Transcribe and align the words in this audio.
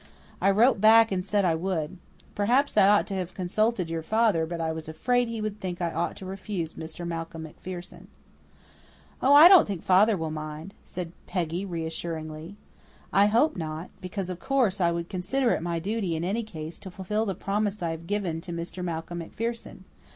I 0.41 0.49
wrote 0.49 0.81
back 0.81 1.11
and 1.11 1.23
said 1.23 1.45
I 1.45 1.53
would. 1.53 1.99
Perhaps 2.33 2.75
I 2.75 2.87
ought 2.87 3.05
to 3.05 3.13
have 3.13 3.35
consulted 3.35 3.87
your 3.87 4.01
father, 4.01 4.47
but 4.47 4.59
I 4.59 4.71
was 4.71 4.89
afraid 4.89 5.27
he 5.27 5.41
would 5.41 5.59
think 5.59 5.79
I 5.79 5.91
ought 5.93 6.15
to 6.15 6.25
refuse 6.25 6.73
Mr. 6.73 7.05
Malcolm 7.07 7.43
MacPherson." 7.43 8.07
"Oh, 9.21 9.35
I 9.35 9.47
don't 9.47 9.67
think 9.67 9.83
father 9.83 10.17
will 10.17 10.31
mind," 10.31 10.73
said 10.83 11.11
Peggy 11.27 11.65
reassuringly. 11.65 12.55
"I 13.13 13.27
hope 13.27 13.55
not, 13.55 13.91
because, 14.01 14.31
of 14.31 14.39
course, 14.39 14.81
I 14.81 14.91
would 14.91 15.07
consider 15.07 15.51
it 15.51 15.61
my 15.61 15.77
duty 15.77 16.15
in 16.15 16.23
any 16.23 16.41
case 16.41 16.79
to 16.79 16.89
fulfil 16.89 17.27
the 17.27 17.35
promise 17.35 17.83
I 17.83 17.91
have 17.91 18.07
given 18.07 18.41
to 18.41 18.51
Mr. 18.51 18.83
Malcolm 18.83 19.19
MacPherson. 19.19 19.83